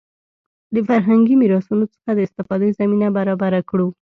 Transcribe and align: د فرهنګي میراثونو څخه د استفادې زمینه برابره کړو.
د 0.73 0.75
فرهنګي 0.87 1.35
میراثونو 1.41 1.85
څخه 1.93 2.09
د 2.13 2.19
استفادې 2.27 2.69
زمینه 2.79 3.07
برابره 3.17 3.59
کړو. 3.69 3.87